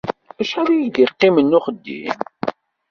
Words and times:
Acḥal 0.41 0.67
ay 0.73 0.81
ak-d-yeqqimen 0.87 1.45
n 1.51 1.57
uxeddim? 1.57 2.15